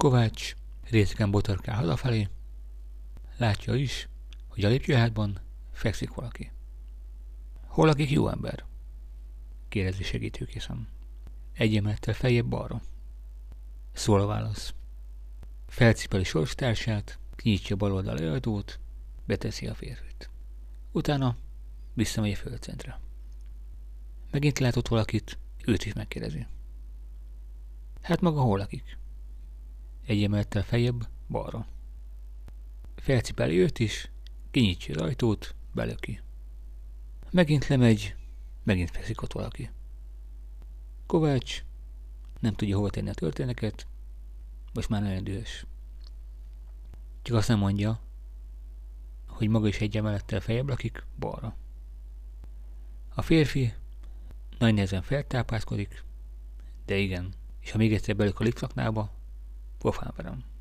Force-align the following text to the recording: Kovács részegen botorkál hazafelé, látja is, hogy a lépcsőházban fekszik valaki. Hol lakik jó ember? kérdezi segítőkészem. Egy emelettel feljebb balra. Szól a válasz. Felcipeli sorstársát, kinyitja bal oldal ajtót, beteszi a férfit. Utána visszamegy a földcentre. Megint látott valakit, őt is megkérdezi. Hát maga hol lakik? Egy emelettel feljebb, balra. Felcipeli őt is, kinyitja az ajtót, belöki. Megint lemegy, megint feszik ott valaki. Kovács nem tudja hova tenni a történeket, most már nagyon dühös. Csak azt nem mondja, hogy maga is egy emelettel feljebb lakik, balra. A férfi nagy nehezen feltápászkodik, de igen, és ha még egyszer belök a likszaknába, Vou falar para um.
Kovács 0.00 0.54
részegen 0.90 1.30
botorkál 1.30 1.76
hazafelé, 1.76 2.28
látja 3.36 3.74
is, 3.74 4.08
hogy 4.48 4.64
a 4.64 4.68
lépcsőházban 4.68 5.40
fekszik 5.72 6.14
valaki. 6.14 6.50
Hol 7.66 7.86
lakik 7.86 8.10
jó 8.10 8.28
ember? 8.28 8.64
kérdezi 9.68 10.02
segítőkészem. 10.02 10.88
Egy 11.52 11.76
emelettel 11.76 12.14
feljebb 12.14 12.46
balra. 12.46 12.80
Szól 13.92 14.20
a 14.20 14.26
válasz. 14.26 14.74
Felcipeli 15.66 16.24
sorstársát, 16.24 17.18
kinyitja 17.36 17.76
bal 17.76 17.92
oldal 17.92 18.16
ajtót, 18.16 18.80
beteszi 19.26 19.66
a 19.66 19.74
férfit. 19.74 20.30
Utána 20.92 21.36
visszamegy 21.94 22.32
a 22.32 22.36
földcentre. 22.36 23.00
Megint 24.30 24.58
látott 24.58 24.88
valakit, 24.88 25.38
őt 25.64 25.84
is 25.84 25.92
megkérdezi. 25.92 26.46
Hát 28.02 28.20
maga 28.20 28.40
hol 28.40 28.58
lakik? 28.58 28.98
Egy 30.06 30.22
emelettel 30.22 30.62
feljebb, 30.62 31.08
balra. 31.28 31.66
Felcipeli 32.96 33.58
őt 33.58 33.78
is, 33.78 34.10
kinyitja 34.50 34.94
az 34.94 35.00
ajtót, 35.00 35.54
belöki. 35.72 36.20
Megint 37.30 37.66
lemegy, 37.66 38.14
megint 38.62 38.90
feszik 38.90 39.22
ott 39.22 39.32
valaki. 39.32 39.70
Kovács 41.06 41.64
nem 42.40 42.54
tudja 42.54 42.76
hova 42.76 42.90
tenni 42.90 43.08
a 43.08 43.14
történeket, 43.14 43.86
most 44.72 44.88
már 44.88 45.02
nagyon 45.02 45.24
dühös. 45.24 45.66
Csak 47.22 47.36
azt 47.36 47.48
nem 47.48 47.58
mondja, 47.58 48.00
hogy 49.26 49.48
maga 49.48 49.68
is 49.68 49.80
egy 49.80 49.96
emelettel 49.96 50.40
feljebb 50.40 50.68
lakik, 50.68 51.06
balra. 51.18 51.56
A 53.14 53.22
férfi 53.22 53.74
nagy 54.58 54.74
nehezen 54.74 55.02
feltápászkodik, 55.02 56.04
de 56.84 56.96
igen, 56.96 57.34
és 57.60 57.70
ha 57.70 57.78
még 57.78 57.92
egyszer 57.92 58.16
belök 58.16 58.40
a 58.40 58.44
likszaknába, 58.44 59.19
Vou 59.82 59.92
falar 59.92 60.12
para 60.12 60.30
um. 60.30 60.59